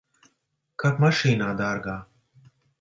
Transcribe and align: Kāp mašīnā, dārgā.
Kāp 0.85 1.03
mašīnā, 1.05 1.53
dārgā. 1.63 1.97